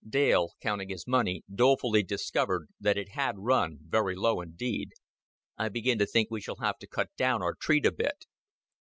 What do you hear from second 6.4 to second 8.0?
shall have to cut down our treat a